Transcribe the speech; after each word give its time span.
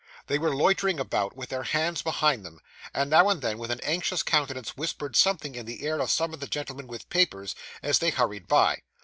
They 0.25 0.39
were 0.39 0.55
loitering 0.55 0.99
about, 0.99 1.35
with 1.37 1.49
their 1.49 1.61
hands 1.61 2.01
behind 2.01 2.43
them, 2.43 2.59
and 2.91 3.07
now 3.07 3.29
and 3.29 3.39
then 3.39 3.59
with 3.59 3.69
an 3.69 3.79
anxious 3.83 4.23
countenance 4.23 4.75
whispered 4.75 5.15
something 5.15 5.53
in 5.53 5.67
the 5.67 5.85
ear 5.85 5.99
of 5.99 6.09
some 6.09 6.33
of 6.33 6.39
the 6.39 6.47
gentlemen 6.47 6.87
with 6.87 7.07
papers, 7.11 7.53
as 7.83 7.99
they 7.99 8.09
hurried 8.09 8.47
by. 8.47 8.81